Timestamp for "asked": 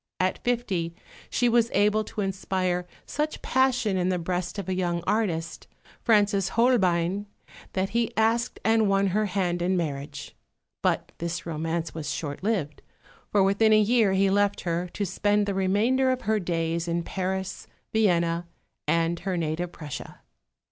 8.17-8.59